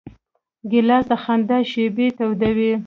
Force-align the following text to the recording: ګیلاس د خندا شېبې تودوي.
ګیلاس 0.71 1.05
د 1.09 1.11
خندا 1.23 1.57
شېبې 1.71 2.07
تودوي. 2.17 2.71